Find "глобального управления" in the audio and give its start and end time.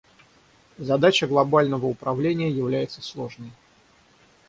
1.27-2.49